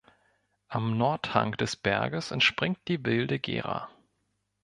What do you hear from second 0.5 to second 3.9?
Am Nordhang des Berges entspringt die Wilde Gera.